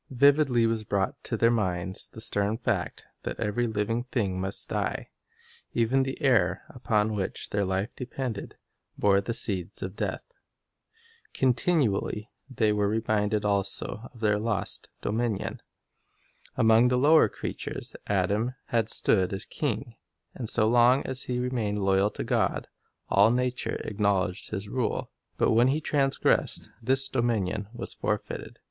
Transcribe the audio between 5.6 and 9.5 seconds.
Even the air, upon which their life depended, bore the